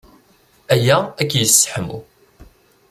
Aya 0.73 0.97
ad 1.21 1.27
k-yesseḥmu. 1.29 1.99